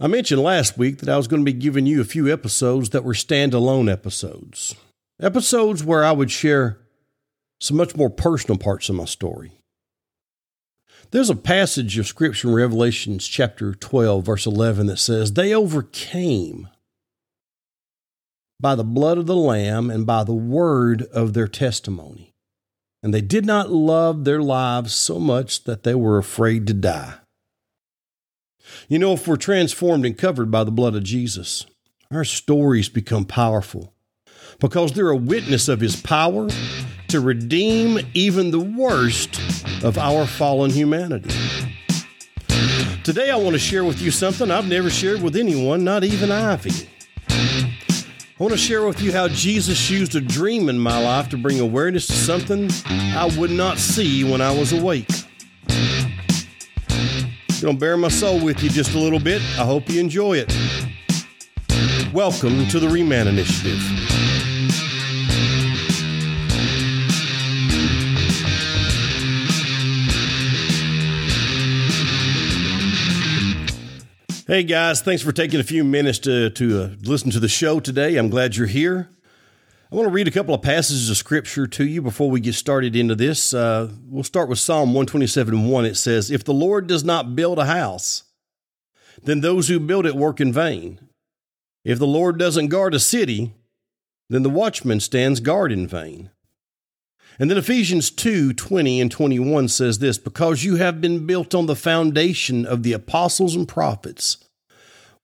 I 0.00 0.06
mentioned 0.06 0.42
last 0.42 0.78
week 0.78 0.98
that 0.98 1.08
I 1.08 1.16
was 1.16 1.26
going 1.26 1.44
to 1.44 1.52
be 1.52 1.58
giving 1.58 1.84
you 1.84 2.00
a 2.00 2.04
few 2.04 2.32
episodes 2.32 2.90
that 2.90 3.02
were 3.02 3.14
standalone 3.14 3.90
episodes. 3.90 4.76
Episodes 5.20 5.82
where 5.82 6.04
I 6.04 6.12
would 6.12 6.30
share 6.30 6.78
some 7.60 7.76
much 7.76 7.96
more 7.96 8.10
personal 8.10 8.58
parts 8.58 8.88
of 8.88 8.94
my 8.94 9.06
story. 9.06 9.58
There's 11.10 11.30
a 11.30 11.34
passage 11.34 11.98
of 11.98 12.06
scripture 12.06 12.48
in 12.48 12.54
Revelations 12.54 13.26
chapter 13.26 13.74
12, 13.74 14.24
verse 14.24 14.46
11 14.46 14.86
that 14.86 14.98
says, 14.98 15.32
They 15.32 15.52
overcame 15.52 16.68
by 18.60 18.76
the 18.76 18.84
blood 18.84 19.18
of 19.18 19.26
the 19.26 19.36
Lamb 19.36 19.90
and 19.90 20.06
by 20.06 20.22
the 20.22 20.34
word 20.34 21.02
of 21.12 21.32
their 21.32 21.48
testimony. 21.48 22.34
And 23.02 23.12
they 23.12 23.20
did 23.20 23.46
not 23.46 23.70
love 23.70 24.24
their 24.24 24.42
lives 24.42 24.92
so 24.94 25.18
much 25.18 25.64
that 25.64 25.82
they 25.82 25.94
were 25.94 26.18
afraid 26.18 26.68
to 26.68 26.74
die. 26.74 27.14
You 28.88 28.98
know, 28.98 29.12
if 29.12 29.26
we're 29.26 29.36
transformed 29.36 30.04
and 30.04 30.16
covered 30.16 30.50
by 30.50 30.64
the 30.64 30.70
blood 30.70 30.94
of 30.94 31.04
Jesus, 31.04 31.66
our 32.10 32.24
stories 32.24 32.88
become 32.88 33.24
powerful 33.24 33.94
because 34.60 34.92
they're 34.92 35.10
a 35.10 35.16
witness 35.16 35.68
of 35.68 35.80
his 35.80 36.00
power 36.00 36.48
to 37.08 37.20
redeem 37.20 37.98
even 38.14 38.50
the 38.50 38.60
worst 38.60 39.40
of 39.82 39.98
our 39.98 40.26
fallen 40.26 40.70
humanity. 40.70 41.34
Today, 43.04 43.30
I 43.30 43.36
want 43.36 43.54
to 43.54 43.58
share 43.58 43.84
with 43.84 44.02
you 44.02 44.10
something 44.10 44.50
I've 44.50 44.68
never 44.68 44.90
shared 44.90 45.22
with 45.22 45.36
anyone, 45.36 45.84
not 45.84 46.04
even 46.04 46.30
Ivy. 46.30 46.88
I 47.30 48.44
want 48.44 48.52
to 48.52 48.58
share 48.58 48.86
with 48.86 49.00
you 49.00 49.12
how 49.12 49.28
Jesus 49.28 49.90
used 49.90 50.14
a 50.14 50.20
dream 50.20 50.68
in 50.68 50.78
my 50.78 51.02
life 51.02 51.28
to 51.30 51.36
bring 51.36 51.58
awareness 51.58 52.06
to 52.06 52.12
something 52.12 52.70
I 52.86 53.34
would 53.38 53.50
not 53.50 53.78
see 53.78 54.24
when 54.24 54.40
I 54.40 54.56
was 54.56 54.72
awake. 54.72 55.08
To 57.60 57.72
bear 57.72 57.96
my 57.96 58.06
soul 58.06 58.44
with 58.44 58.62
you 58.62 58.70
just 58.70 58.94
a 58.94 58.98
little 59.00 59.18
bit. 59.18 59.42
I 59.58 59.64
hope 59.64 59.90
you 59.90 59.98
enjoy 59.98 60.36
it. 60.36 60.46
Welcome 62.14 62.68
to 62.68 62.78
the 62.78 62.86
Reman 62.86 63.26
Initiative. 63.26 63.80
Hey 74.46 74.62
guys, 74.62 75.02
thanks 75.02 75.22
for 75.22 75.32
taking 75.32 75.58
a 75.58 75.64
few 75.64 75.82
minutes 75.82 76.20
to, 76.20 76.50
to 76.50 76.82
uh, 76.82 76.90
listen 77.02 77.32
to 77.32 77.40
the 77.40 77.48
show 77.48 77.80
today. 77.80 78.18
I'm 78.18 78.28
glad 78.28 78.54
you're 78.54 78.68
here. 78.68 79.10
I 79.90 79.96
want 79.96 80.06
to 80.06 80.12
read 80.12 80.28
a 80.28 80.32
couple 80.32 80.54
of 80.54 80.60
passages 80.60 81.08
of 81.08 81.16
scripture 81.16 81.66
to 81.66 81.86
you 81.86 82.02
before 82.02 82.30
we 82.30 82.40
get 82.40 82.54
started 82.54 82.94
into 82.94 83.14
this. 83.14 83.54
Uh, 83.54 83.90
we'll 84.04 84.22
start 84.22 84.50
with 84.50 84.58
Psalm 84.58 84.90
127 84.90 85.66
1. 85.66 85.84
It 85.86 85.96
says, 85.96 86.30
If 86.30 86.44
the 86.44 86.52
Lord 86.52 86.86
does 86.86 87.04
not 87.04 87.34
build 87.34 87.58
a 87.58 87.64
house, 87.64 88.24
then 89.22 89.40
those 89.40 89.68
who 89.68 89.80
build 89.80 90.04
it 90.04 90.14
work 90.14 90.42
in 90.42 90.52
vain. 90.52 91.00
If 91.86 91.98
the 91.98 92.06
Lord 92.06 92.38
doesn't 92.38 92.68
guard 92.68 92.92
a 92.92 93.00
city, 93.00 93.54
then 94.28 94.42
the 94.42 94.50
watchman 94.50 95.00
stands 95.00 95.40
guard 95.40 95.72
in 95.72 95.86
vain. 95.86 96.28
And 97.38 97.50
then 97.50 97.56
Ephesians 97.56 98.10
2 98.10 98.52
20 98.52 99.00
and 99.00 99.10
21 99.10 99.68
says 99.68 100.00
this 100.00 100.18
Because 100.18 100.64
you 100.64 100.76
have 100.76 101.00
been 101.00 101.24
built 101.24 101.54
on 101.54 101.64
the 101.64 101.74
foundation 101.74 102.66
of 102.66 102.82
the 102.82 102.92
apostles 102.92 103.56
and 103.56 103.66
prophets, 103.66 104.36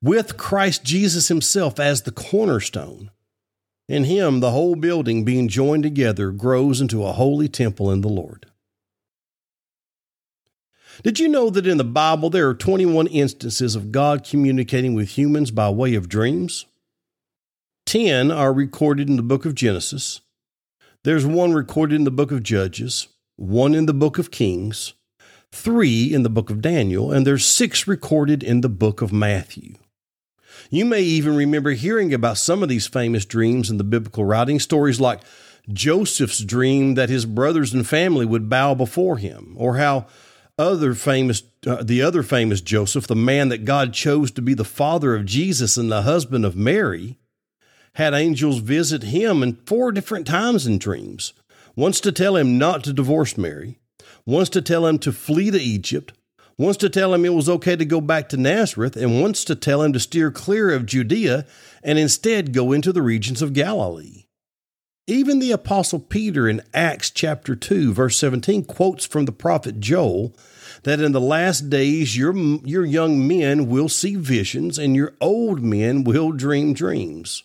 with 0.00 0.38
Christ 0.38 0.84
Jesus 0.84 1.28
himself 1.28 1.78
as 1.78 2.00
the 2.02 2.12
cornerstone 2.12 3.10
in 3.88 4.04
him, 4.04 4.40
the 4.40 4.50
whole 4.50 4.77
building 4.77 5.24
being 5.24 5.48
joined 5.48 5.82
together 5.82 6.30
grows 6.30 6.80
into 6.80 7.04
a 7.04 7.12
holy 7.12 7.48
temple 7.48 7.91
in 7.91 8.00
the 8.00 8.08
Lord. 8.08 8.46
Did 11.02 11.18
you 11.18 11.28
know 11.28 11.50
that 11.50 11.66
in 11.66 11.76
the 11.76 11.84
Bible 11.84 12.30
there 12.30 12.48
are 12.48 12.54
21 12.54 13.08
instances 13.08 13.74
of 13.74 13.92
God 13.92 14.24
communicating 14.24 14.94
with 14.94 15.18
humans 15.18 15.50
by 15.50 15.68
way 15.68 15.94
of 15.94 16.08
dreams? 16.08 16.66
10 17.86 18.30
are 18.30 18.52
recorded 18.52 19.08
in 19.08 19.16
the 19.16 19.22
book 19.22 19.44
of 19.44 19.54
Genesis. 19.54 20.20
There's 21.02 21.26
one 21.26 21.52
recorded 21.52 21.96
in 21.96 22.04
the 22.04 22.10
book 22.10 22.32
of 22.32 22.42
Judges, 22.42 23.09
one 23.36 23.75
in 23.75 23.86
the 23.86 23.92
book 23.92 24.19
of 24.19 24.30
Kings, 24.30 24.94
three 25.53 26.12
in 26.12 26.22
the 26.22 26.30
book 26.30 26.48
of 26.48 26.62
Daniel, 26.62 27.12
and 27.12 27.26
there's 27.26 27.44
six 27.44 27.86
recorded 27.86 28.42
in 28.42 28.62
the 28.62 28.69
book 28.69 29.03
of 29.03 29.12
Matthew. 29.12 29.75
You 30.70 30.84
may 30.84 31.03
even 31.03 31.37
remember 31.37 31.72
hearing 31.72 32.12
about 32.12 32.38
some 32.38 32.62
of 32.62 32.69
these 32.69 32.87
famous 32.87 33.25
dreams 33.25 33.70
in 33.70 33.78
the 33.78 33.84
biblical 33.84 34.25
writing, 34.25 34.60
stories 34.60 35.00
like 35.00 35.20
Joseph's 35.72 36.41
dream 36.41 36.94
that 36.94 37.09
his 37.09 37.26
brothers 37.26 37.72
and 37.72 37.87
family 37.87 38.26
would 38.26 38.48
bow 38.48 38.75
before 38.75 39.16
him, 39.19 39.54
or 39.56 39.76
how 39.76 40.06
other 40.59 40.94
famous 40.94 41.42
uh, 41.66 41.82
the 41.82 42.03
other 42.03 42.22
famous 42.22 42.60
Joseph, 42.60 43.06
the 43.06 43.16
man 43.16 43.48
that 43.48 43.65
God 43.65 43.92
chose 43.92 44.31
to 44.32 44.42
be 44.42 44.54
the 44.54 44.65
father 44.65 45.15
of 45.15 45.25
Jesus 45.25 45.76
and 45.76 45.91
the 45.91 46.03
husband 46.03 46.44
of 46.44 46.56
Mary, 46.56 47.16
had 47.94 48.15
angels 48.15 48.59
visit 48.59 49.04
him 49.04 49.42
in 49.42 49.56
four 49.66 49.92
different 49.92 50.26
times 50.26 50.66
in 50.66 50.78
dreams. 50.78 51.32
Once 51.76 52.00
to 52.00 52.12
tell 52.12 52.36
him 52.36 52.59
not 52.59 52.84
to 52.84 52.92
divorce 52.92 53.36
Mary, 53.36 53.78
once 54.26 54.48
to 54.48 54.62
tell 54.62 54.86
him 54.86 54.98
to 54.98 55.12
flee 55.12 55.50
to 55.50 55.60
Egypt, 55.60 56.12
wants 56.59 56.78
to 56.78 56.88
tell 56.88 57.12
him 57.12 57.25
it 57.25 57.34
was 57.34 57.48
okay 57.48 57.76
to 57.76 57.84
go 57.84 58.00
back 58.00 58.28
to 58.28 58.37
Nazareth, 58.37 58.97
and 58.97 59.20
wants 59.20 59.44
to 59.44 59.54
tell 59.54 59.82
him 59.82 59.92
to 59.92 60.00
steer 60.00 60.31
clear 60.31 60.70
of 60.70 60.87
Judea 60.87 61.47
and 61.82 61.98
instead 61.98 62.53
go 62.53 62.72
into 62.72 62.92
the 62.92 63.03
regions 63.03 63.42
of 63.42 63.53
Galilee. 63.53 64.25
Even 65.06 65.38
the 65.38 65.53
Apostle 65.53 65.98
Peter 65.98 66.48
in 66.48 66.62
Acts 66.72 67.10
chapter 67.10 67.54
2, 67.54 67.92
verse 67.92 68.16
17, 68.16 68.65
quotes 68.65 69.04
from 69.04 69.26
the 69.26 69.32
prophet 69.32 69.78
Joel 69.78 70.34
that 70.84 71.00
in 71.00 71.12
the 71.12 71.20
last 71.20 71.69
days 71.69 72.16
your, 72.16 72.34
your 72.65 72.86
young 72.86 73.26
men 73.26 73.69
will 73.69 73.91
see 73.91 74.15
visions 74.15 74.78
and 74.78 74.97
your 74.97 75.12
old 75.21 75.62
men 75.62 76.04
will 76.04 76.32
dream 76.32 76.72
dreams. 76.72 77.42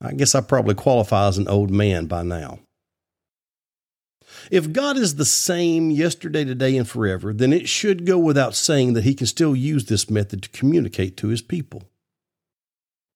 I 0.00 0.12
guess 0.12 0.34
I 0.34 0.40
probably 0.40 0.74
qualify 0.74 1.28
as 1.28 1.36
an 1.36 1.46
old 1.46 1.70
man 1.70 2.06
by 2.06 2.22
now. 2.22 2.60
If 4.50 4.72
God 4.72 4.96
is 4.96 5.14
the 5.14 5.24
same 5.24 5.90
yesterday, 5.90 6.44
today, 6.44 6.76
and 6.76 6.88
forever, 6.88 7.32
then 7.32 7.52
it 7.52 7.68
should 7.68 8.04
go 8.04 8.18
without 8.18 8.54
saying 8.54 8.94
that 8.94 9.04
He 9.04 9.14
can 9.14 9.26
still 9.26 9.54
use 9.54 9.84
this 9.84 10.10
method 10.10 10.42
to 10.42 10.48
communicate 10.48 11.16
to 11.18 11.28
His 11.28 11.40
people. 11.40 11.84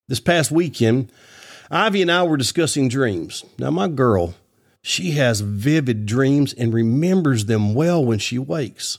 This 0.07 0.21
past 0.21 0.53
weekend, 0.53 1.11
Ivy 1.71 2.03
and 2.03 2.13
I 2.13 2.23
were 2.23 2.37
discussing 2.37 2.89
dreams. 2.89 3.45
Now, 3.59 3.71
my 3.71 3.89
girl, 3.89 4.35
she 4.81 5.13
has 5.13 5.41
vivid 5.41 6.07
dreams 6.07 6.53
and 6.53 6.73
remembers 6.73 7.47
them 7.47 7.75
well 7.75 8.05
when 8.05 8.19
she 8.19 8.39
wakes. 8.39 8.99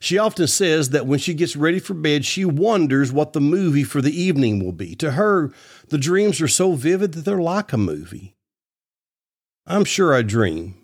She 0.00 0.18
often 0.18 0.46
says 0.46 0.90
that 0.90 1.06
when 1.06 1.18
she 1.18 1.34
gets 1.34 1.56
ready 1.56 1.78
for 1.78 1.94
bed, 1.94 2.24
she 2.24 2.44
wonders 2.44 3.12
what 3.12 3.32
the 3.32 3.40
movie 3.40 3.84
for 3.84 4.02
the 4.02 4.18
evening 4.18 4.64
will 4.64 4.72
be. 4.72 4.94
To 4.96 5.12
her, 5.12 5.52
the 5.88 5.98
dreams 5.98 6.40
are 6.40 6.48
so 6.48 6.72
vivid 6.72 7.12
that 7.12 7.24
they're 7.24 7.38
like 7.38 7.72
a 7.72 7.78
movie. 7.78 8.34
I'm 9.66 9.84
sure 9.84 10.14
I 10.14 10.22
dream, 10.22 10.74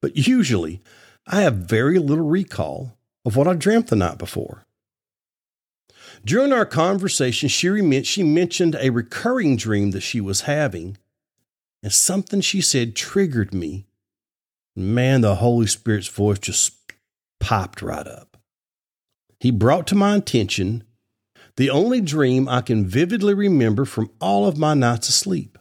but 0.00 0.16
usually 0.16 0.82
I 1.26 1.42
have 1.42 1.54
very 1.56 1.98
little 1.98 2.28
recall 2.28 2.96
of 3.24 3.36
what 3.36 3.48
I 3.48 3.54
dreamt 3.54 3.88
the 3.88 3.96
night 3.96 4.18
before. 4.18 4.64
During 6.24 6.52
our 6.52 6.66
conversation, 6.66 7.48
she, 7.48 8.02
she 8.02 8.22
mentioned 8.22 8.76
a 8.80 8.90
recurring 8.90 9.56
dream 9.56 9.90
that 9.92 10.00
she 10.00 10.20
was 10.20 10.42
having, 10.42 10.96
and 11.82 11.92
something 11.92 12.40
she 12.40 12.60
said 12.60 12.96
triggered 12.96 13.54
me. 13.54 13.86
Man, 14.74 15.20
the 15.20 15.36
Holy 15.36 15.66
Spirit's 15.66 16.08
voice 16.08 16.38
just 16.38 16.74
popped 17.40 17.82
right 17.82 18.06
up. 18.06 18.36
He 19.40 19.50
brought 19.50 19.86
to 19.88 19.94
my 19.94 20.16
attention 20.16 20.84
the 21.56 21.70
only 21.70 22.00
dream 22.00 22.48
I 22.48 22.60
can 22.60 22.86
vividly 22.86 23.34
remember 23.34 23.84
from 23.84 24.10
all 24.20 24.46
of 24.46 24.58
my 24.58 24.74
nights 24.74 25.08
of 25.08 25.14
sleep. 25.14 25.57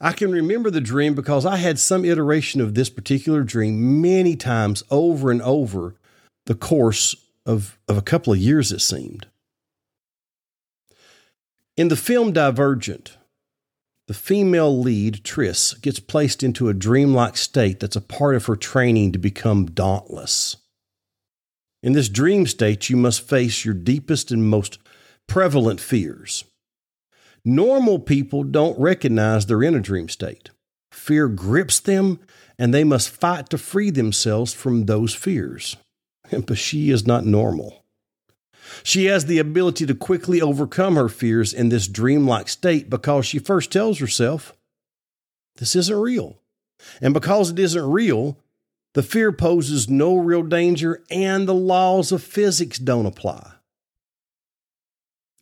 I 0.00 0.12
can 0.12 0.30
remember 0.30 0.70
the 0.70 0.80
dream 0.80 1.14
because 1.14 1.44
I 1.44 1.56
had 1.56 1.78
some 1.78 2.04
iteration 2.04 2.60
of 2.60 2.74
this 2.74 2.88
particular 2.88 3.42
dream 3.42 4.00
many 4.00 4.36
times 4.36 4.82
over 4.90 5.30
and 5.30 5.42
over 5.42 5.96
the 6.46 6.54
course 6.54 7.16
of, 7.44 7.78
of 7.88 7.96
a 7.96 8.02
couple 8.02 8.32
of 8.32 8.38
years, 8.38 8.70
it 8.70 8.80
seemed. 8.80 9.26
In 11.76 11.88
the 11.88 11.96
film 11.96 12.32
Divergent, 12.32 13.18
the 14.06 14.14
female 14.14 14.80
lead, 14.80 15.22
Tris, 15.22 15.74
gets 15.74 16.00
placed 16.00 16.42
into 16.42 16.68
a 16.68 16.74
dreamlike 16.74 17.36
state 17.36 17.78
that's 17.78 17.96
a 17.96 18.00
part 18.00 18.34
of 18.34 18.46
her 18.46 18.56
training 18.56 19.12
to 19.12 19.18
become 19.18 19.66
dauntless. 19.66 20.56
In 21.82 21.92
this 21.92 22.08
dream 22.08 22.46
state, 22.46 22.88
you 22.88 22.96
must 22.96 23.28
face 23.28 23.64
your 23.64 23.74
deepest 23.74 24.30
and 24.30 24.48
most 24.48 24.78
prevalent 25.26 25.80
fears. 25.80 26.44
Normal 27.44 27.98
people 27.98 28.44
don't 28.44 28.78
recognize 28.78 29.46
they're 29.46 29.62
in 29.62 29.74
a 29.74 29.80
dream 29.80 30.08
state. 30.08 30.50
Fear 30.92 31.28
grips 31.28 31.80
them, 31.80 32.20
and 32.58 32.74
they 32.74 32.84
must 32.84 33.10
fight 33.10 33.48
to 33.50 33.58
free 33.58 33.90
themselves 33.90 34.52
from 34.52 34.86
those 34.86 35.14
fears. 35.14 35.76
But 36.46 36.58
she 36.58 36.90
is 36.90 37.06
not 37.06 37.24
normal. 37.24 37.84
She 38.82 39.06
has 39.06 39.26
the 39.26 39.38
ability 39.38 39.86
to 39.86 39.94
quickly 39.94 40.42
overcome 40.42 40.96
her 40.96 41.08
fears 41.08 41.54
in 41.54 41.70
this 41.70 41.88
dreamlike 41.88 42.48
state 42.48 42.90
because 42.90 43.24
she 43.24 43.38
first 43.38 43.72
tells 43.72 43.98
herself, 43.98 44.54
This 45.56 45.74
isn't 45.74 45.96
real. 45.96 46.38
And 47.00 47.14
because 47.14 47.50
it 47.50 47.58
isn't 47.58 47.90
real, 47.90 48.38
the 48.94 49.02
fear 49.02 49.32
poses 49.32 49.88
no 49.88 50.16
real 50.16 50.42
danger 50.42 51.02
and 51.10 51.46
the 51.46 51.54
laws 51.54 52.12
of 52.12 52.22
physics 52.22 52.78
don't 52.78 53.06
apply. 53.06 53.52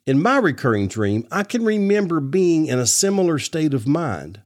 In 0.06 0.22
my 0.22 0.38
recurring 0.38 0.86
dream, 0.86 1.26
I 1.32 1.42
can 1.42 1.64
remember 1.64 2.20
being 2.20 2.66
in 2.66 2.78
a 2.78 2.86
similar 2.86 3.40
state 3.40 3.74
of 3.74 3.88
mind, 3.88 4.40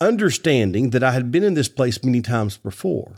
understanding 0.00 0.90
that 0.90 1.04
I 1.04 1.12
had 1.12 1.30
been 1.30 1.44
in 1.44 1.54
this 1.54 1.68
place 1.68 2.02
many 2.02 2.20
times 2.20 2.56
before, 2.56 3.14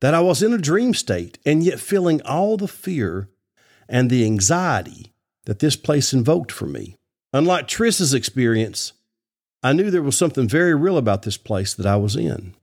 that 0.00 0.12
I 0.12 0.20
was 0.20 0.42
in 0.42 0.52
a 0.52 0.58
dream 0.58 0.92
state, 0.92 1.38
and 1.46 1.62
yet 1.62 1.78
feeling 1.78 2.20
all 2.22 2.56
the 2.56 2.66
fear 2.66 3.28
and 3.88 4.10
the 4.10 4.24
anxiety 4.24 5.12
that 5.44 5.60
this 5.60 5.76
place 5.76 6.12
invoked 6.12 6.50
for 6.50 6.66
me. 6.66 6.96
Unlike 7.32 7.68
Tris's 7.68 8.12
experience, 8.12 8.92
I 9.62 9.72
knew 9.72 9.90
there 9.90 10.02
was 10.02 10.18
something 10.18 10.48
very 10.48 10.74
real 10.74 10.98
about 10.98 11.22
this 11.22 11.36
place 11.36 11.74
that 11.74 11.86
I 11.86 11.94
was 11.94 12.16
in. 12.16 12.54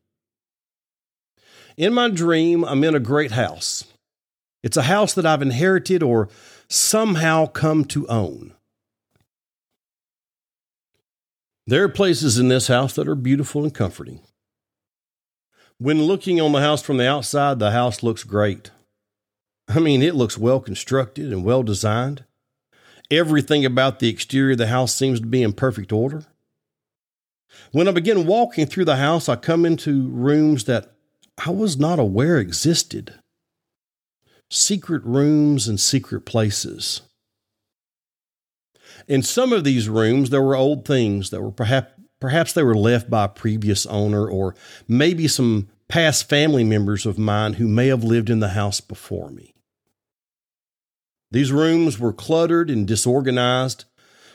In 1.77 1.93
my 1.93 2.09
dream, 2.09 2.65
I'm 2.65 2.83
in 2.83 2.95
a 2.95 2.99
great 2.99 3.31
house. 3.31 3.85
It's 4.61 4.75
a 4.75 4.83
house 4.83 5.13
that 5.13 5.25
I've 5.25 5.41
inherited 5.41 6.03
or 6.03 6.27
somehow 6.69 7.47
come 7.47 7.83
to 7.83 8.07
own. 8.07 8.53
There 11.65 11.83
are 11.83 11.89
places 11.89 12.37
in 12.37 12.47
this 12.47 12.67
house 12.67 12.93
that 12.93 13.07
are 13.07 13.15
beautiful 13.15 13.63
and 13.63 13.73
comforting. 13.73 14.21
When 15.79 16.03
looking 16.03 16.39
on 16.39 16.51
the 16.51 16.61
house 16.61 16.81
from 16.81 16.97
the 16.97 17.07
outside, 17.07 17.59
the 17.59 17.71
house 17.71 18.03
looks 18.03 18.23
great. 18.23 18.71
I 19.67 19.79
mean, 19.79 20.01
it 20.01 20.15
looks 20.15 20.37
well 20.37 20.59
constructed 20.59 21.31
and 21.31 21.43
well 21.43 21.63
designed. 21.63 22.25
Everything 23.11 23.65
about 23.65 23.99
the 23.99 24.09
exterior 24.09 24.51
of 24.51 24.59
the 24.59 24.67
house 24.67 24.93
seems 24.93 25.19
to 25.19 25.25
be 25.25 25.41
in 25.41 25.53
perfect 25.53 25.91
order. 25.91 26.25
When 27.71 27.87
I 27.87 27.91
begin 27.91 28.27
walking 28.27 28.67
through 28.67 28.85
the 28.85 28.97
house, 28.97 29.27
I 29.27 29.35
come 29.35 29.65
into 29.65 30.09
rooms 30.09 30.65
that 30.65 30.91
I 31.43 31.49
was 31.49 31.77
not 31.77 31.97
aware 31.97 32.37
existed 32.37 33.15
secret 34.49 35.03
rooms 35.03 35.67
and 35.67 35.79
secret 35.79 36.21
places. 36.21 37.01
In 39.07 39.23
some 39.23 39.53
of 39.53 39.63
these 39.63 39.89
rooms, 39.89 40.29
there 40.29 40.41
were 40.41 40.55
old 40.55 40.85
things 40.85 41.29
that 41.29 41.41
were 41.41 41.51
perhaps 41.51 41.91
perhaps 42.19 42.51
they 42.51 42.63
were 42.63 42.75
left 42.75 43.09
by 43.09 43.25
a 43.25 43.29
previous 43.29 43.85
owner 43.85 44.27
or 44.27 44.53
maybe 44.87 45.27
some 45.27 45.69
past 45.87 46.27
family 46.27 46.63
members 46.63 47.05
of 47.05 47.17
mine 47.17 47.53
who 47.53 47.67
may 47.67 47.87
have 47.87 48.03
lived 48.03 48.29
in 48.29 48.39
the 48.39 48.49
house 48.49 48.81
before 48.81 49.31
me. 49.31 49.53
These 51.31 51.51
rooms 51.51 51.99
were 51.99 52.13
cluttered 52.13 52.69
and 52.69 52.87
disorganized. 52.87 53.85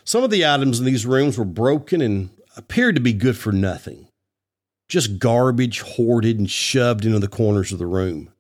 Some 0.05 0.25
of 0.25 0.31
the 0.31 0.47
items 0.47 0.79
in 0.79 0.87
these 0.87 1.07
rooms 1.07 1.37
were 1.37 1.45
broken 1.45 2.01
and 2.01 2.31
appeared 2.57 2.95
to 2.95 3.01
be 3.01 3.13
good 3.13 3.37
for 3.37 3.53
nothing. 3.53 4.09
Just 4.89 5.19
garbage 5.19 5.81
hoarded 5.81 6.39
and 6.39 6.51
shoved 6.51 7.05
into 7.05 7.19
the 7.19 7.29
corners 7.29 7.73
of 7.73 7.79
the 7.79 7.87
room. 7.87 8.34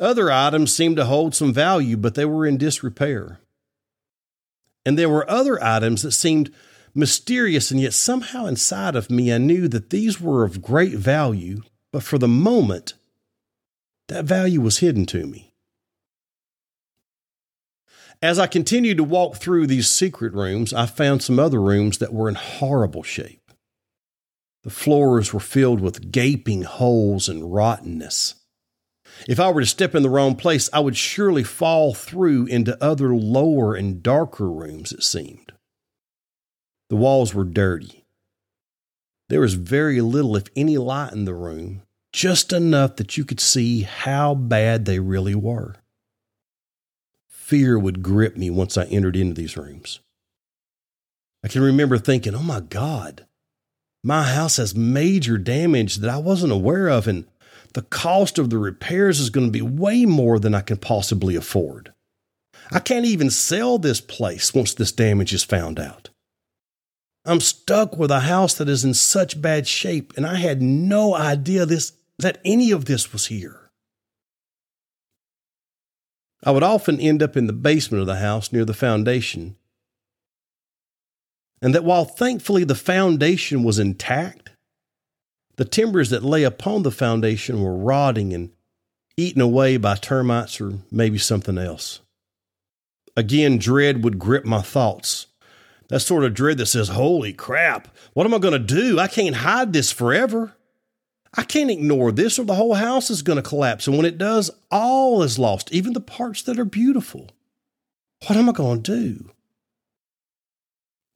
Other 0.00 0.32
items 0.32 0.74
seemed 0.74 0.96
to 0.96 1.04
hold 1.04 1.34
some 1.34 1.52
value, 1.52 1.98
but 1.98 2.14
they 2.14 2.24
were 2.24 2.46
in 2.46 2.56
disrepair. 2.56 3.38
And 4.86 4.98
there 4.98 5.10
were 5.10 5.30
other 5.30 5.62
items 5.62 6.00
that 6.02 6.12
seemed 6.12 6.50
mysterious, 6.94 7.70
and 7.70 7.78
yet 7.78 7.92
somehow 7.92 8.46
inside 8.46 8.96
of 8.96 9.10
me 9.10 9.32
I 9.32 9.36
knew 9.36 9.68
that 9.68 9.90
these 9.90 10.18
were 10.18 10.42
of 10.42 10.62
great 10.62 10.94
value, 10.94 11.62
but 11.92 12.02
for 12.02 12.16
the 12.16 12.26
moment, 12.26 12.94
that 14.08 14.24
value 14.24 14.62
was 14.62 14.78
hidden 14.78 15.04
to 15.06 15.26
me. 15.26 15.52
As 18.22 18.38
I 18.38 18.46
continued 18.46 18.96
to 18.96 19.04
walk 19.04 19.36
through 19.36 19.66
these 19.66 19.88
secret 19.88 20.32
rooms, 20.32 20.72
I 20.72 20.86
found 20.86 21.22
some 21.22 21.38
other 21.38 21.60
rooms 21.60 21.98
that 21.98 22.12
were 22.12 22.28
in 22.28 22.34
horrible 22.36 23.02
shape. 23.02 23.52
The 24.62 24.70
floors 24.70 25.32
were 25.32 25.40
filled 25.40 25.80
with 25.80 26.10
gaping 26.10 26.62
holes 26.62 27.28
and 27.28 27.52
rottenness. 27.52 28.34
If 29.28 29.38
I 29.38 29.50
were 29.50 29.60
to 29.60 29.66
step 29.66 29.94
in 29.94 30.02
the 30.02 30.10
wrong 30.10 30.34
place, 30.34 30.68
I 30.72 30.80
would 30.80 30.96
surely 30.96 31.44
fall 31.44 31.94
through 31.94 32.46
into 32.46 32.82
other 32.82 33.14
lower 33.14 33.74
and 33.74 34.02
darker 34.02 34.48
rooms, 34.50 34.92
it 34.92 35.02
seemed. 35.02 35.52
The 36.88 36.96
walls 36.96 37.34
were 37.34 37.44
dirty. 37.44 38.04
There 39.28 39.40
was 39.40 39.54
very 39.54 40.00
little, 40.00 40.36
if 40.36 40.44
any, 40.56 40.76
light 40.76 41.12
in 41.12 41.24
the 41.24 41.34
room, 41.34 41.82
just 42.12 42.52
enough 42.52 42.96
that 42.96 43.16
you 43.16 43.24
could 43.24 43.40
see 43.40 43.82
how 43.82 44.34
bad 44.34 44.84
they 44.84 44.98
really 44.98 45.34
were. 45.34 45.76
Fear 47.28 47.78
would 47.78 48.02
grip 48.02 48.36
me 48.36 48.50
once 48.50 48.76
I 48.76 48.84
entered 48.86 49.16
into 49.16 49.34
these 49.34 49.56
rooms. 49.56 50.00
I 51.44 51.48
can 51.48 51.62
remember 51.62 51.96
thinking, 51.98 52.34
oh 52.34 52.42
my 52.42 52.60
God, 52.60 53.26
my 54.02 54.24
house 54.24 54.56
has 54.56 54.74
major 54.74 55.38
damage 55.38 55.96
that 55.96 56.10
I 56.10 56.18
wasn't 56.18 56.52
aware 56.52 56.88
of, 56.88 57.06
and 57.06 57.26
the 57.74 57.82
cost 57.82 58.38
of 58.38 58.50
the 58.50 58.58
repairs 58.58 59.20
is 59.20 59.30
going 59.30 59.46
to 59.46 59.52
be 59.52 59.62
way 59.62 60.04
more 60.04 60.38
than 60.38 60.54
I 60.54 60.60
can 60.60 60.76
possibly 60.76 61.36
afford. 61.36 61.92
I 62.72 62.78
can't 62.78 63.06
even 63.06 63.30
sell 63.30 63.78
this 63.78 64.00
place 64.00 64.54
once 64.54 64.74
this 64.74 64.92
damage 64.92 65.32
is 65.32 65.44
found 65.44 65.78
out. 65.78 66.10
I'm 67.24 67.40
stuck 67.40 67.96
with 67.96 68.10
a 68.10 68.20
house 68.20 68.54
that 68.54 68.68
is 68.68 68.84
in 68.84 68.94
such 68.94 69.40
bad 69.40 69.66
shape, 69.66 70.12
and 70.16 70.26
I 70.26 70.36
had 70.36 70.62
no 70.62 71.14
idea 71.14 71.66
this 71.66 71.92
that 72.18 72.38
any 72.44 72.70
of 72.70 72.84
this 72.84 73.12
was 73.12 73.26
here. 73.26 73.70
I 76.44 76.50
would 76.50 76.62
often 76.62 77.00
end 77.00 77.22
up 77.22 77.36
in 77.36 77.46
the 77.46 77.52
basement 77.52 78.00
of 78.00 78.06
the 78.06 78.16
house 78.16 78.52
near 78.52 78.64
the 78.64 78.74
foundation, 78.74 79.56
and 81.62 81.74
that 81.74 81.84
while 81.84 82.04
thankfully 82.04 82.64
the 82.64 82.74
foundation 82.74 83.62
was 83.62 83.78
intact, 83.78 84.49
the 85.60 85.66
timbers 85.66 86.08
that 86.08 86.24
lay 86.24 86.42
upon 86.42 86.84
the 86.84 86.90
foundation 86.90 87.62
were 87.62 87.76
rotting 87.76 88.32
and 88.32 88.48
eaten 89.18 89.42
away 89.42 89.76
by 89.76 89.94
termites 89.94 90.58
or 90.58 90.78
maybe 90.90 91.18
something 91.18 91.58
else. 91.58 92.00
Again, 93.14 93.58
dread 93.58 94.02
would 94.02 94.18
grip 94.18 94.46
my 94.46 94.62
thoughts. 94.62 95.26
That 95.88 96.00
sort 96.00 96.24
of 96.24 96.32
dread 96.32 96.56
that 96.56 96.66
says, 96.66 96.88
Holy 96.88 97.34
crap, 97.34 97.94
what 98.14 98.26
am 98.26 98.32
I 98.32 98.38
going 98.38 98.54
to 98.54 98.58
do? 98.58 98.98
I 98.98 99.06
can't 99.06 99.36
hide 99.36 99.74
this 99.74 99.92
forever. 99.92 100.54
I 101.34 101.42
can't 101.42 101.70
ignore 101.70 102.10
this 102.10 102.38
or 102.38 102.46
the 102.46 102.54
whole 102.54 102.72
house 102.72 103.10
is 103.10 103.20
going 103.20 103.36
to 103.36 103.42
collapse. 103.42 103.86
And 103.86 103.98
when 103.98 104.06
it 104.06 104.16
does, 104.16 104.50
all 104.70 105.22
is 105.22 105.38
lost, 105.38 105.70
even 105.74 105.92
the 105.92 106.00
parts 106.00 106.40
that 106.44 106.58
are 106.58 106.64
beautiful. 106.64 107.28
What 108.28 108.38
am 108.38 108.48
I 108.48 108.52
going 108.52 108.82
to 108.82 108.96
do? 108.96 109.30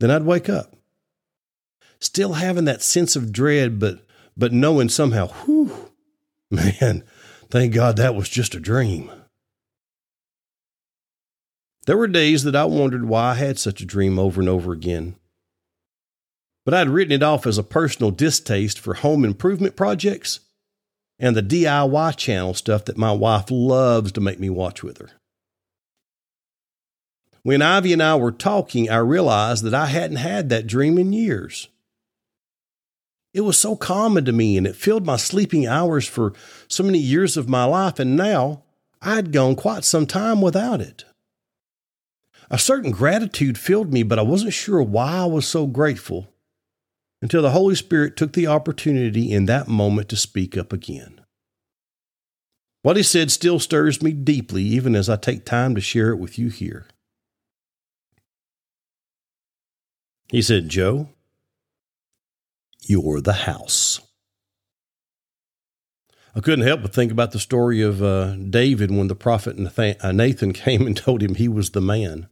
Then 0.01 0.11
I'd 0.11 0.25
wake 0.25 0.51
up, 0.51 0.77
still 1.99 2.35
having 2.35 2.67
that 2.67 2.83
sense 2.83 3.17
of 3.17 3.33
dread, 3.33 3.79
but 3.79 4.04
but 4.37 4.53
knowing 4.53 4.89
somehow, 4.89 5.29
whew, 5.29 5.91
man, 6.51 7.05
thank 7.51 7.75
God 7.75 7.97
that 7.97 8.15
was 8.15 8.29
just 8.29 8.55
a 8.55 8.61
dream. 8.61 9.11
There 11.87 11.99
were 11.99 12.09
days 12.09 12.45
that 12.45 12.57
I 12.57 12.65
wondered 12.65 13.07
why 13.07 13.31
I 13.31 13.35
had 13.35 13.59
such 13.59 13.81
a 13.81 13.87
dream 13.87 14.19
over 14.19 14.41
and 14.41 14.49
over 14.49 14.73
again. 14.73 15.17
But 16.65 16.73
I'd 16.73 16.89
written 16.89 17.13
it 17.13 17.23
off 17.23 17.47
as 17.47 17.59
a 17.59 17.63
personal 17.63 18.11
distaste 18.11 18.79
for 18.81 18.95
home 18.95 19.25
improvement 19.25 19.77
projects 19.77 20.41
and 21.19 21.37
the 21.37 21.43
DIY 21.43 22.17
channel 22.17 22.55
stuff 22.55 22.87
that 22.87 22.97
my 22.97 23.13
wife 23.13 23.51
loves 23.51 24.13
to 24.13 24.21
make 24.21 24.41
me 24.41 24.49
watch 24.49 24.83
with 24.83 24.99
her. 24.99 25.11
When 27.43 27.61
Ivy 27.61 27.93
and 27.93 28.03
I 28.03 28.17
were 28.17 28.33
talking, 28.33 28.89
I 28.89 28.97
realized 28.97 29.65
that 29.65 29.75
I 29.75 29.87
hadn't 29.87 30.17
had 30.17 30.49
that 30.49 30.67
dream 30.67 30.97
in 30.97 31.13
years. 31.13 31.69
It 33.35 33.41
was 33.41 33.59
so 33.59 33.75
common 33.75 34.25
to 34.27 34.33
me 34.33 34.57
and 34.57 34.65
it 34.65 34.77
filled 34.77 35.05
my 35.05 35.17
sleeping 35.17 35.67
hours 35.67 36.07
for 36.07 36.33
so 36.69 36.85
many 36.85 36.99
years 36.99 37.37
of 37.37 37.49
my 37.49 37.65
life, 37.65 37.99
and 37.99 38.17
now 38.17 38.63
I 39.03 39.17
had 39.17 39.33
gone 39.33 39.57
quite 39.57 39.85
some 39.85 40.07
time 40.07 40.41
without 40.41 40.81
it. 40.81 41.05
A 42.49 42.59
certain 42.59 42.93
gratitude 42.93 43.59
filled 43.59 43.93
me, 43.93 44.05
but 44.05 44.21
I 44.21 44.23
wasn't 44.23 44.53
sure 44.53 44.83
why 44.83 45.17
I 45.17 45.25
was 45.25 45.49
so 45.49 45.67
grateful 45.67 46.29
until 47.21 47.43
the 47.43 47.51
Holy 47.51 47.75
Spirit 47.75 48.17
took 48.17 48.35
the 48.35 48.47
opportunity 48.47 49.33
in 49.33 49.47
that 49.47 49.67
moment 49.67 50.09
to 50.11 50.17
speak 50.17 50.57
up 50.57 50.73
again. 50.73 51.21
What 52.83 52.97
he 52.97 53.03
said 53.03 53.33
still 53.33 53.59
stirs 53.59 54.03
me 54.03 54.13
deeply, 54.13 54.63
even 54.63 54.95
as 54.95 55.09
I 55.09 55.17
take 55.17 55.45
time 55.45 55.75
to 55.75 55.81
share 55.81 56.11
it 56.11 56.19
with 56.19 56.39
you 56.39 56.51
here. 56.51 56.87
He 60.29 60.43
said, 60.43 60.69
Joe, 60.69 61.09
you're 62.89 63.21
the 63.21 63.33
house. 63.33 64.01
I 66.37 66.41
couldn't 66.41 66.67
help 66.67 66.83
but 66.83 66.93
think 66.93 67.13
about 67.13 67.31
the 67.31 67.39
story 67.39 67.81
of 67.81 68.03
uh, 68.03 68.35
David 68.35 68.91
when 68.91 69.07
the 69.07 69.15
prophet 69.15 69.57
uh, 69.79 70.13
Nathan 70.13 70.53
came 70.53 70.87
and 70.87 70.97
told 71.05 71.23
him 71.23 71.37
he 71.37 71.49
was 71.49 71.71
the 71.71 71.81
man. 71.81 72.29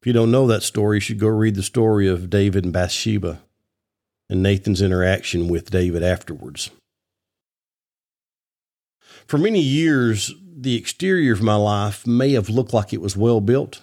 If 0.00 0.06
you 0.06 0.12
don't 0.12 0.32
know 0.32 0.46
that 0.48 0.62
story, 0.62 0.96
you 0.96 1.00
should 1.00 1.20
go 1.20 1.28
read 1.28 1.54
the 1.54 1.62
story 1.62 2.08
of 2.08 2.30
David 2.30 2.64
and 2.64 2.72
Bathsheba 2.72 3.42
and 4.28 4.42
Nathan's 4.42 4.82
interaction 4.82 5.48
with 5.48 5.70
David 5.70 6.02
afterwards. 6.02 6.70
For 9.26 9.38
many 9.38 9.60
years, 9.60 10.32
the 10.42 10.76
exterior 10.76 11.32
of 11.32 11.42
my 11.42 11.54
life 11.54 12.06
may 12.06 12.32
have 12.32 12.48
looked 12.48 12.72
like 12.72 12.92
it 12.92 13.00
was 13.00 13.16
well 13.16 13.40
built. 13.40 13.80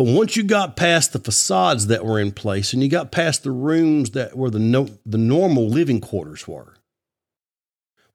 But 0.00 0.06
once 0.06 0.34
you 0.34 0.44
got 0.44 0.76
past 0.76 1.12
the 1.12 1.18
facades 1.18 1.88
that 1.88 2.06
were 2.06 2.18
in 2.18 2.32
place 2.32 2.72
and 2.72 2.82
you 2.82 2.88
got 2.88 3.12
past 3.12 3.42
the 3.42 3.50
rooms 3.50 4.12
that 4.12 4.34
were 4.34 4.48
the, 4.48 4.58
no, 4.58 4.88
the 5.04 5.18
normal 5.18 5.68
living 5.68 6.00
quarters 6.00 6.48
were, 6.48 6.76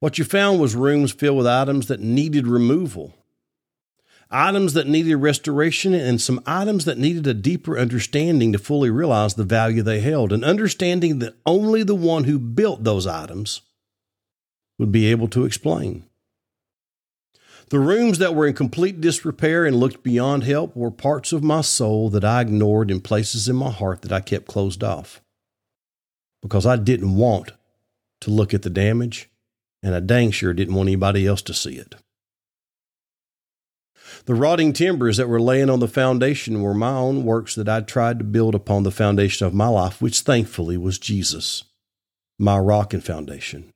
what 0.00 0.18
you 0.18 0.24
found 0.24 0.58
was 0.58 0.74
rooms 0.74 1.12
filled 1.12 1.38
with 1.38 1.46
items 1.46 1.86
that 1.86 2.00
needed 2.00 2.48
removal. 2.48 3.14
items 4.30 4.72
that 4.72 4.88
needed 4.88 5.14
restoration, 5.14 5.94
and 5.94 6.20
some 6.20 6.42
items 6.44 6.86
that 6.86 6.98
needed 6.98 7.24
a 7.28 7.34
deeper 7.34 7.78
understanding 7.78 8.52
to 8.52 8.58
fully 8.58 8.90
realize 8.90 9.34
the 9.34 9.44
value 9.44 9.80
they 9.80 10.00
held, 10.00 10.32
and 10.32 10.44
understanding 10.44 11.20
that 11.20 11.36
only 11.46 11.84
the 11.84 11.94
one 11.94 12.24
who 12.24 12.36
built 12.36 12.82
those 12.82 13.06
items 13.06 13.60
would 14.76 14.90
be 14.90 15.06
able 15.06 15.28
to 15.28 15.44
explain. 15.44 16.04
The 17.68 17.80
rooms 17.80 18.18
that 18.18 18.34
were 18.34 18.46
in 18.46 18.54
complete 18.54 19.00
disrepair 19.00 19.64
and 19.64 19.76
looked 19.76 20.04
beyond 20.04 20.44
help 20.44 20.76
were 20.76 20.90
parts 20.90 21.32
of 21.32 21.42
my 21.42 21.62
soul 21.62 22.08
that 22.10 22.24
I 22.24 22.40
ignored 22.42 22.92
and 22.92 23.02
places 23.02 23.48
in 23.48 23.56
my 23.56 23.70
heart 23.70 24.02
that 24.02 24.12
I 24.12 24.20
kept 24.20 24.46
closed 24.46 24.84
off 24.84 25.20
because 26.42 26.64
I 26.64 26.76
didn't 26.76 27.16
want 27.16 27.52
to 28.20 28.30
look 28.30 28.54
at 28.54 28.62
the 28.62 28.70
damage, 28.70 29.28
and 29.82 29.96
I 29.96 30.00
dang 30.00 30.30
sure 30.30 30.54
didn't 30.54 30.74
want 30.74 30.88
anybody 30.88 31.26
else 31.26 31.42
to 31.42 31.54
see 31.54 31.74
it. 31.74 31.96
The 34.26 34.34
rotting 34.34 34.72
timbers 34.72 35.16
that 35.16 35.28
were 35.28 35.40
laying 35.40 35.68
on 35.68 35.80
the 35.80 35.88
foundation 35.88 36.62
were 36.62 36.74
my 36.74 36.92
own 36.92 37.24
works 37.24 37.56
that 37.56 37.68
I'd 37.68 37.88
tried 37.88 38.18
to 38.20 38.24
build 38.24 38.54
upon 38.54 38.84
the 38.84 38.92
foundation 38.92 39.44
of 39.44 39.54
my 39.54 39.66
life, 39.66 40.00
which 40.00 40.20
thankfully 40.20 40.76
was 40.76 41.00
Jesus, 41.00 41.64
my 42.38 42.58
rock 42.58 42.94
and 42.94 43.04
foundation. 43.04 43.72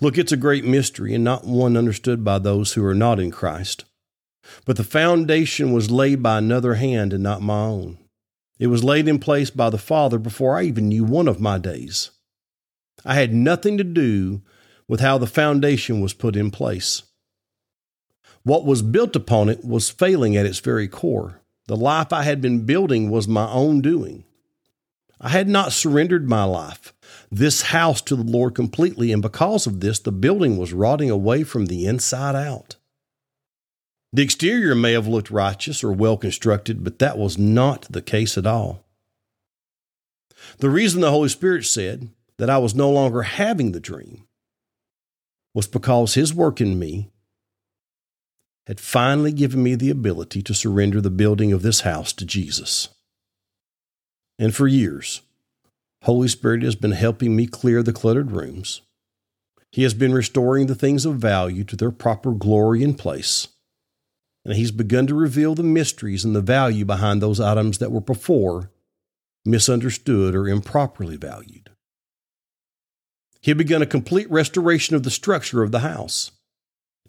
Look, 0.00 0.18
it's 0.18 0.32
a 0.32 0.36
great 0.36 0.64
mystery 0.64 1.14
and 1.14 1.24
not 1.24 1.44
one 1.44 1.76
understood 1.76 2.24
by 2.24 2.38
those 2.38 2.72
who 2.72 2.84
are 2.84 2.94
not 2.94 3.20
in 3.20 3.30
Christ. 3.30 3.84
But 4.64 4.76
the 4.76 4.84
foundation 4.84 5.72
was 5.72 5.90
laid 5.90 6.22
by 6.22 6.38
another 6.38 6.74
hand 6.74 7.12
and 7.12 7.22
not 7.22 7.42
my 7.42 7.60
own. 7.60 7.98
It 8.58 8.68
was 8.68 8.84
laid 8.84 9.08
in 9.08 9.18
place 9.18 9.50
by 9.50 9.70
the 9.70 9.78
Father 9.78 10.18
before 10.18 10.56
I 10.56 10.62
even 10.64 10.88
knew 10.88 11.04
one 11.04 11.28
of 11.28 11.40
my 11.40 11.58
days. 11.58 12.10
I 13.04 13.14
had 13.14 13.34
nothing 13.34 13.76
to 13.78 13.84
do 13.84 14.42
with 14.88 15.00
how 15.00 15.18
the 15.18 15.26
foundation 15.26 16.00
was 16.00 16.12
put 16.12 16.36
in 16.36 16.50
place. 16.50 17.02
What 18.42 18.64
was 18.64 18.82
built 18.82 19.16
upon 19.16 19.48
it 19.48 19.64
was 19.64 19.90
failing 19.90 20.36
at 20.36 20.46
its 20.46 20.60
very 20.60 20.86
core. 20.86 21.40
The 21.66 21.76
life 21.76 22.12
I 22.12 22.22
had 22.22 22.40
been 22.40 22.66
building 22.66 23.10
was 23.10 23.26
my 23.26 23.50
own 23.50 23.80
doing. 23.80 24.24
I 25.20 25.30
had 25.30 25.48
not 25.48 25.72
surrendered 25.72 26.28
my 26.28 26.44
life, 26.44 26.93
this 27.36 27.62
house, 27.62 28.00
to 28.02 28.16
the 28.16 28.22
Lord 28.22 28.54
completely, 28.54 29.12
and 29.12 29.20
because 29.20 29.66
of 29.66 29.80
this, 29.80 29.98
the 29.98 30.12
building 30.12 30.56
was 30.56 30.72
rotting 30.72 31.10
away 31.10 31.42
from 31.42 31.66
the 31.66 31.86
inside 31.86 32.36
out. 32.36 32.76
The 34.12 34.22
exterior 34.22 34.74
may 34.74 34.92
have 34.92 35.08
looked 35.08 35.30
righteous 35.30 35.82
or 35.82 35.92
well 35.92 36.16
constructed, 36.16 36.84
but 36.84 37.00
that 37.00 37.18
was 37.18 37.36
not 37.36 37.86
the 37.90 38.02
case 38.02 38.38
at 38.38 38.46
all. 38.46 38.84
The 40.58 40.70
reason 40.70 41.00
the 41.00 41.10
Holy 41.10 41.28
Spirit 41.28 41.64
said 41.64 42.10
that 42.38 42.50
I 42.50 42.58
was 42.58 42.74
no 42.74 42.90
longer 42.90 43.22
having 43.22 43.72
the 43.72 43.80
dream 43.80 44.26
was 45.52 45.66
because 45.66 46.14
His 46.14 46.32
work 46.32 46.60
in 46.60 46.78
me 46.78 47.10
had 48.68 48.78
finally 48.78 49.32
given 49.32 49.62
me 49.62 49.74
the 49.74 49.90
ability 49.90 50.42
to 50.42 50.54
surrender 50.54 51.00
the 51.00 51.10
building 51.10 51.52
of 51.52 51.62
this 51.62 51.80
house 51.80 52.12
to 52.12 52.24
Jesus. 52.24 52.88
And 54.38 54.54
for 54.54 54.68
years, 54.68 55.22
Holy 56.04 56.28
Spirit 56.28 56.62
has 56.62 56.74
been 56.74 56.92
helping 56.92 57.34
me 57.34 57.46
clear 57.46 57.82
the 57.82 57.92
cluttered 57.92 58.30
rooms. 58.30 58.82
He 59.72 59.84
has 59.84 59.94
been 59.94 60.12
restoring 60.12 60.66
the 60.66 60.74
things 60.74 61.06
of 61.06 61.16
value 61.16 61.64
to 61.64 61.76
their 61.76 61.90
proper 61.90 62.32
glory 62.32 62.84
and 62.84 62.96
place. 62.96 63.48
And 64.44 64.54
He's 64.54 64.70
begun 64.70 65.06
to 65.06 65.14
reveal 65.14 65.54
the 65.54 65.62
mysteries 65.62 66.22
and 66.22 66.36
the 66.36 66.42
value 66.42 66.84
behind 66.84 67.22
those 67.22 67.40
items 67.40 67.78
that 67.78 67.90
were 67.90 68.02
before 68.02 68.70
misunderstood 69.46 70.34
or 70.34 70.46
improperly 70.46 71.16
valued. 71.16 71.70
He 73.40 73.50
had 73.50 73.58
begun 73.58 73.80
a 73.80 73.86
complete 73.86 74.30
restoration 74.30 74.94
of 74.94 75.04
the 75.04 75.10
structure 75.10 75.62
of 75.62 75.72
the 75.72 75.80
house. 75.80 76.32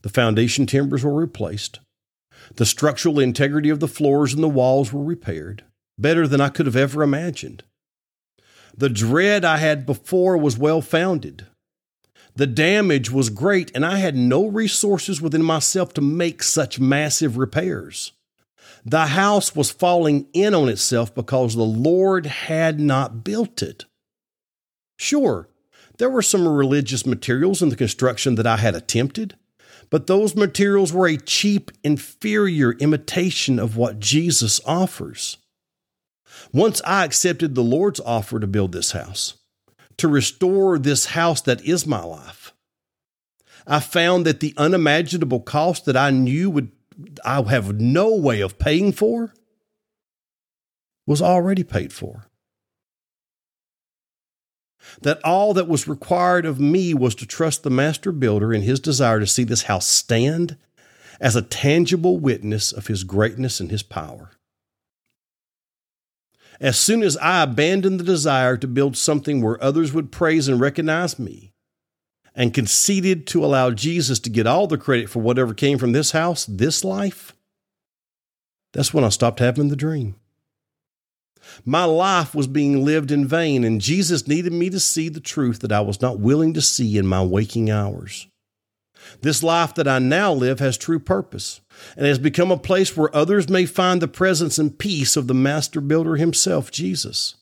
The 0.04 0.10
foundation 0.10 0.66
timbers 0.66 1.04
were 1.04 1.14
replaced. 1.14 1.82
The 2.56 2.66
structural 2.66 3.20
integrity 3.20 3.70
of 3.70 3.82
the 3.82 3.90
floors 3.90 4.34
and 4.34 4.42
the 4.42 4.48
walls 4.48 4.94
were 4.94 5.04
repaired, 5.04 5.66
better 5.98 6.30
than 6.30 6.40
I 6.40 6.48
could 6.48 6.66
have 6.66 6.78
ever 6.78 7.04
imagined. 7.04 7.64
The 8.78 8.90
dread 8.90 9.46
I 9.46 9.58
had 9.58 9.86
before 9.86 10.38
was 10.38 10.58
well 10.58 10.82
founded. 10.82 11.46
The 12.36 12.48
damage 12.48 13.10
was 13.10 13.30
great, 13.30 13.72
and 13.74 13.86
I 13.86 13.98
had 13.98 14.18
no 14.18 14.48
resources 14.48 15.22
within 15.22 15.44
myself 15.44 15.94
to 15.94 16.02
make 16.02 16.44
such 16.44 16.80
massive 16.80 17.38
repairs. 17.38 18.12
The 18.86 19.08
house 19.08 19.56
was 19.56 19.72
falling 19.72 20.28
in 20.34 20.54
on 20.54 20.68
itself 20.68 21.16
because 21.16 21.56
the 21.56 21.64
Lord 21.64 22.26
had 22.26 22.80
not 22.80 23.24
built 23.24 23.64
it. 23.64 23.86
Sure, 25.00 25.48
there 25.98 26.10
were 26.10 26.22
some 26.22 26.48
religious 26.48 27.06
materials 27.06 27.62
in 27.62 27.70
the 27.70 27.76
construction 27.78 28.36
that 28.36 28.46
I 28.46 28.58
had 28.58 28.76
attempted, 28.76 29.38
but 29.90 30.08
those 30.08 30.36
materials 30.36 30.92
were 30.92 31.08
a 31.08 31.18
cheap, 31.18 31.72
inferior 31.84 32.74
imitation 32.74 33.60
of 33.60 33.78
what 33.78 34.00
Jesus 34.00 34.60
offers. 34.66 35.38
Once 36.56 36.82
I 36.86 37.04
accepted 37.04 37.54
the 37.54 37.62
Lord's 37.62 38.00
offer 38.00 38.40
to 38.40 38.48
build 38.48 38.72
this 38.72 38.94
house, 38.94 39.34
to 39.98 40.08
restore 40.08 40.80
this 40.80 41.08
house 41.08 41.42
that 41.42 41.62
is 41.66 41.86
my 41.86 42.02
life, 42.02 42.54
I 43.68 43.82
found 43.82 44.26
that 44.26 44.40
the 44.40 44.54
unimaginable 44.56 45.42
cost 45.42 45.84
that 45.84 45.98
I 45.98 46.12
knew 46.12 46.50
would 46.50 46.72
I 47.26 47.42
have 47.42 47.82
no 47.82 48.16
way 48.16 48.40
of 48.40 48.58
paying 48.58 48.94
for 48.94 49.34
was 51.06 51.22
already 51.22 51.66
paid 51.66 51.92
for 51.92 52.28
that 55.02 55.20
all 55.26 55.54
that 55.56 55.68
was 55.68 55.90
required 55.90 56.46
of 56.46 56.58
me 56.58 56.94
was 56.94 57.16
to 57.16 57.26
trust 57.26 57.64
the 57.64 57.70
master 57.70 58.14
builder 58.14 58.54
in 58.54 58.62
his 58.62 58.80
desire 58.80 59.20
to 59.20 59.28
see 59.28 59.44
this 59.44 59.64
house 59.64 59.88
stand 59.88 60.56
as 61.20 61.36
a 61.36 61.42
tangible 61.42 62.18
witness 62.18 62.72
of 62.72 62.88
his 62.88 63.04
greatness 63.04 63.60
and 63.60 63.72
his 63.72 63.84
power. 63.84 64.32
As 66.60 66.80
soon 66.80 67.04
as 67.04 67.18
I 67.18 67.44
abandoned 67.44 68.00
the 68.00 68.04
desire 68.04 68.58
to 68.58 68.68
build 68.68 68.96
something 68.96 69.42
where 69.42 69.62
others 69.64 69.94
would 69.94 70.12
praise 70.12 70.48
and 70.48 70.60
recognize 70.60 71.20
me, 71.20 71.52
and 72.36 72.54
conceded 72.54 73.26
to 73.28 73.44
allow 73.44 73.72
Jesus 73.72 74.20
to 74.20 74.30
get 74.30 74.46
all 74.46 74.68
the 74.68 74.78
credit 74.78 75.10
for 75.10 75.22
whatever 75.22 75.54
came 75.54 75.78
from 75.78 75.94
this 75.94 76.12
house, 76.12 76.46
this 76.46 76.84
life, 76.84 77.34
that's 78.74 78.94
when 78.94 79.06
I 79.06 79.10
stopped 79.10 79.40
having 79.40 79.70
the 79.70 79.76
dream. 79.76 80.16
My 81.64 81.86
life 81.86 82.36
was 82.36 82.48
being 82.48 82.84
lived 82.84 83.12
in 83.12 83.28
vain, 83.28 83.64
and 83.64 83.80
Jesus 83.80 84.28
needed 84.28 84.52
me 84.52 84.70
to 84.70 84.80
see 84.80 85.10
the 85.10 85.20
truth 85.20 85.60
that 85.60 85.72
I 85.72 85.80
was 85.80 86.02
not 86.02 86.20
willing 86.20 86.54
to 86.56 86.62
see 86.62 86.98
in 86.98 87.08
my 87.08 87.24
waking 87.24 87.70
hours. 87.70 88.28
This 89.22 89.44
life 89.44 89.74
that 89.76 89.88
I 89.88 90.00
now 90.00 90.34
live 90.34 90.60
has 90.60 90.78
true 90.78 91.00
purpose 91.00 91.62
and 91.96 92.06
has 92.06 92.20
become 92.20 92.52
a 92.52 92.58
place 92.58 92.96
where 92.96 93.16
others 93.16 93.50
may 93.50 93.66
find 93.66 94.02
the 94.02 94.08
presence 94.08 94.58
and 94.58 94.78
peace 94.78 95.16
of 95.16 95.28
the 95.28 95.34
master 95.34 95.82
builder 95.82 96.16
himself, 96.16 96.72
Jesus. 96.72 97.36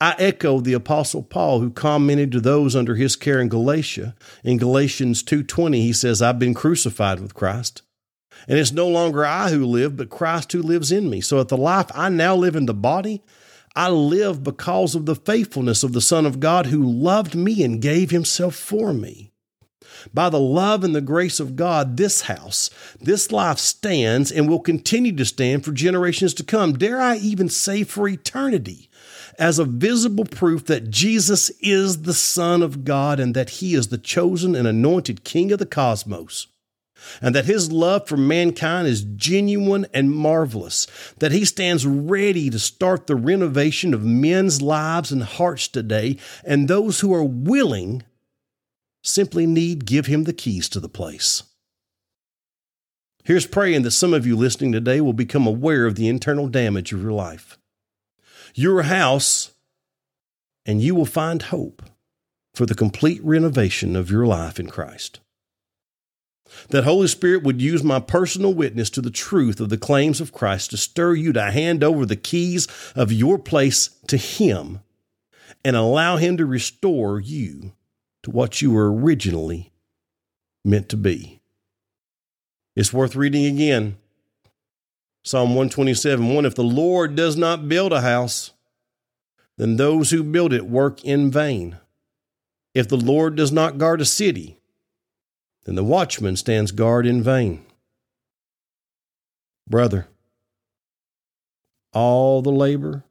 I 0.00 0.14
echo 0.18 0.60
the 0.60 0.72
apostle 0.72 1.22
Paul 1.22 1.60
who 1.60 1.70
commented 1.70 2.32
to 2.32 2.40
those 2.40 2.74
under 2.74 2.94
his 2.94 3.16
care 3.16 3.40
in 3.40 3.48
Galatia. 3.48 4.14
In 4.42 4.56
Galatians 4.56 5.22
2:20 5.22 5.82
he 5.82 5.92
says, 5.92 6.22
"I've 6.22 6.38
been 6.38 6.54
crucified 6.54 7.20
with 7.20 7.34
Christ. 7.34 7.82
And 8.48 8.58
it's 8.58 8.72
no 8.72 8.88
longer 8.88 9.26
I 9.26 9.50
who 9.50 9.66
live, 9.66 9.96
but 9.96 10.08
Christ 10.08 10.52
who 10.52 10.62
lives 10.62 10.90
in 10.90 11.10
me. 11.10 11.20
So 11.20 11.40
at 11.40 11.48
the 11.48 11.56
life 11.56 11.90
I 11.94 12.08
now 12.08 12.34
live 12.34 12.56
in 12.56 12.64
the 12.64 12.74
body, 12.74 13.22
I 13.76 13.90
live 13.90 14.42
because 14.42 14.94
of 14.94 15.06
the 15.06 15.14
faithfulness 15.14 15.82
of 15.82 15.92
the 15.92 16.00
Son 16.00 16.24
of 16.24 16.40
God 16.40 16.66
who 16.66 16.82
loved 16.82 17.34
me 17.34 17.62
and 17.62 17.82
gave 17.82 18.10
himself 18.10 18.54
for 18.54 18.92
me. 18.92 19.32
By 20.12 20.30
the 20.30 20.40
love 20.40 20.84
and 20.84 20.94
the 20.94 21.00
grace 21.00 21.40
of 21.40 21.56
God, 21.56 21.96
this 21.96 22.22
house, 22.22 22.70
this 23.00 23.32
life 23.32 23.58
stands 23.58 24.30
and 24.30 24.48
will 24.48 24.60
continue 24.60 25.14
to 25.16 25.24
stand 25.24 25.64
for 25.64 25.72
generations 25.72 26.34
to 26.34 26.44
come. 26.44 26.74
Dare 26.74 27.00
I 27.00 27.16
even 27.16 27.48
say 27.48 27.84
for 27.84 28.08
eternity, 28.08 28.88
as 29.38 29.58
a 29.58 29.64
visible 29.64 30.24
proof 30.24 30.66
that 30.66 30.90
Jesus 30.90 31.50
is 31.60 32.02
the 32.02 32.14
Son 32.14 32.62
of 32.62 32.84
God 32.84 33.18
and 33.18 33.34
that 33.34 33.50
he 33.50 33.74
is 33.74 33.88
the 33.88 33.98
chosen 33.98 34.54
and 34.54 34.68
anointed 34.68 35.24
King 35.24 35.52
of 35.52 35.58
the 35.58 35.66
cosmos 35.66 36.46
and 37.20 37.34
that 37.34 37.46
his 37.46 37.72
love 37.72 38.06
for 38.06 38.16
mankind 38.16 38.86
is 38.86 39.04
genuine 39.04 39.86
and 39.92 40.10
marvelous, 40.10 40.86
that 41.18 41.32
he 41.32 41.44
stands 41.44 41.86
ready 41.86 42.50
to 42.50 42.58
start 42.58 43.06
the 43.06 43.16
renovation 43.16 43.94
of 43.94 44.04
men's 44.04 44.60
lives 44.60 45.10
and 45.10 45.22
hearts 45.22 45.68
today, 45.68 46.16
and 46.44 46.68
those 46.68 47.00
who 47.00 47.12
are 47.12 47.24
willing 47.24 48.02
simply 49.02 49.46
need 49.46 49.86
give 49.86 50.06
him 50.06 50.24
the 50.24 50.32
keys 50.32 50.68
to 50.68 50.80
the 50.80 50.88
place. 50.88 51.42
Here's 53.24 53.46
praying 53.46 53.82
that 53.82 53.90
some 53.92 54.14
of 54.14 54.26
you 54.26 54.36
listening 54.36 54.72
today 54.72 55.00
will 55.00 55.12
become 55.12 55.46
aware 55.46 55.86
of 55.86 55.94
the 55.94 56.08
internal 56.08 56.48
damage 56.48 56.92
of 56.92 57.02
your 57.02 57.12
life. 57.12 57.58
Your 58.54 58.82
house, 58.82 59.52
and 60.66 60.82
you 60.82 60.94
will 60.94 61.04
find 61.04 61.42
hope 61.42 61.82
for 62.54 62.66
the 62.66 62.74
complete 62.74 63.22
renovation 63.22 63.94
of 63.94 64.10
your 64.10 64.26
life 64.26 64.58
in 64.58 64.68
Christ. 64.68 65.20
That 66.70 66.84
Holy 66.84 67.06
Spirit 67.06 67.44
would 67.44 67.62
use 67.62 67.84
my 67.84 68.00
personal 68.00 68.52
witness 68.52 68.90
to 68.90 69.00
the 69.00 69.10
truth 69.10 69.60
of 69.60 69.68
the 69.68 69.78
claims 69.78 70.20
of 70.20 70.32
Christ 70.32 70.70
to 70.70 70.76
stir 70.76 71.14
you 71.14 71.32
to 71.32 71.50
hand 71.52 71.84
over 71.84 72.04
the 72.04 72.16
keys 72.16 72.66
of 72.96 73.12
your 73.12 73.38
place 73.38 73.90
to 74.08 74.16
Him 74.16 74.80
and 75.64 75.76
allow 75.76 76.16
Him 76.16 76.36
to 76.38 76.46
restore 76.46 77.20
you 77.20 77.72
to 78.22 78.30
what 78.30 78.60
you 78.60 78.70
were 78.70 78.92
originally 78.92 79.72
meant 80.64 80.88
to 80.90 80.96
be. 80.96 81.40
It's 82.76 82.92
worth 82.92 83.16
reading 83.16 83.46
again. 83.46 83.96
Psalm 85.22 85.50
127 85.50 86.34
1 86.34 86.46
If 86.46 86.54
the 86.54 86.62
Lord 86.62 87.14
does 87.14 87.36
not 87.36 87.68
build 87.68 87.92
a 87.92 88.00
house, 88.00 88.52
then 89.58 89.76
those 89.76 90.10
who 90.10 90.22
build 90.22 90.52
it 90.52 90.66
work 90.66 91.04
in 91.04 91.30
vain. 91.30 91.76
If 92.74 92.88
the 92.88 92.96
Lord 92.96 93.36
does 93.36 93.52
not 93.52 93.78
guard 93.78 94.00
a 94.00 94.06
city, 94.06 94.58
then 95.64 95.74
the 95.74 95.84
watchman 95.84 96.36
stands 96.36 96.72
guard 96.72 97.06
in 97.06 97.22
vain. 97.22 97.64
Brother, 99.68 100.08
all 101.92 102.42
the 102.42 102.50
labor, 102.50 103.04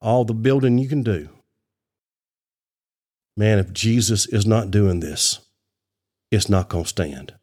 all 0.00 0.24
the 0.24 0.34
building 0.34 0.78
you 0.78 0.88
can 0.88 1.02
do, 1.02 1.28
man, 3.36 3.58
if 3.58 3.72
Jesus 3.72 4.26
is 4.26 4.46
not 4.46 4.70
doing 4.70 5.00
this, 5.00 5.40
it's 6.30 6.48
not 6.48 6.68
going 6.68 6.84
to 6.84 6.88
stand. 6.88 7.34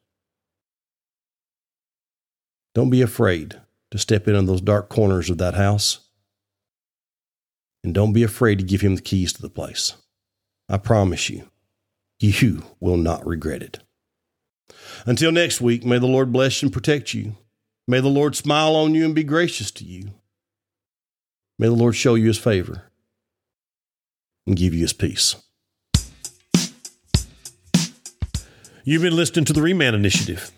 Don't 2.73 2.89
be 2.89 3.01
afraid 3.01 3.59
to 3.91 3.97
step 3.97 4.27
in 4.27 4.35
on 4.35 4.47
those 4.47 4.61
dark 4.61 4.89
corners 4.89 5.29
of 5.29 5.37
that 5.37 5.53
house. 5.53 5.99
And 7.83 7.93
don't 7.93 8.13
be 8.13 8.23
afraid 8.23 8.57
to 8.59 8.63
give 8.63 8.81
him 8.81 8.95
the 8.95 9.01
keys 9.01 9.33
to 9.33 9.41
the 9.41 9.49
place. 9.49 9.93
I 10.69 10.77
promise 10.77 11.29
you, 11.29 11.49
you 12.19 12.63
will 12.79 12.97
not 12.97 13.25
regret 13.25 13.61
it. 13.61 13.79
Until 15.05 15.31
next 15.31 15.61
week, 15.61 15.85
may 15.85 15.99
the 15.99 16.07
Lord 16.07 16.31
bless 16.31 16.63
and 16.63 16.71
protect 16.71 17.13
you. 17.13 17.35
May 17.87 17.99
the 17.99 18.07
Lord 18.07 18.35
smile 18.35 18.75
on 18.75 18.95
you 18.95 19.03
and 19.05 19.13
be 19.13 19.25
gracious 19.25 19.69
to 19.71 19.83
you. 19.83 20.11
May 21.59 21.67
the 21.67 21.73
Lord 21.73 21.95
show 21.95 22.15
you 22.15 22.27
his 22.27 22.37
favor 22.37 22.91
and 24.47 24.55
give 24.55 24.73
you 24.73 24.81
his 24.81 24.93
peace. 24.93 25.35
You've 28.85 29.01
been 29.01 29.15
listening 29.15 29.45
to 29.45 29.53
the 29.53 29.61
Reman 29.61 29.93
Initiative. 29.93 30.51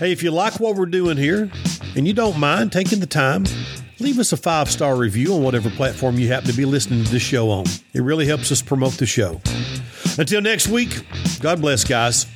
Hey, 0.00 0.10
if 0.10 0.24
you 0.24 0.32
like 0.32 0.58
what 0.58 0.74
we're 0.74 0.86
doing 0.86 1.16
here 1.16 1.48
and 1.94 2.08
you 2.08 2.12
don't 2.12 2.40
mind 2.40 2.72
taking 2.72 2.98
the 2.98 3.06
time, 3.06 3.44
leave 4.00 4.18
us 4.18 4.32
a 4.32 4.36
five 4.36 4.68
star 4.68 4.96
review 4.96 5.34
on 5.34 5.44
whatever 5.44 5.70
platform 5.70 6.18
you 6.18 6.26
happen 6.26 6.50
to 6.50 6.56
be 6.56 6.64
listening 6.64 7.04
to 7.04 7.10
this 7.12 7.22
show 7.22 7.50
on. 7.50 7.66
It 7.92 8.02
really 8.02 8.26
helps 8.26 8.50
us 8.50 8.60
promote 8.60 8.94
the 8.94 9.06
show. 9.06 9.40
Until 10.18 10.40
next 10.40 10.68
week, 10.68 11.00
God 11.40 11.60
bless, 11.60 11.84
guys. 11.84 12.26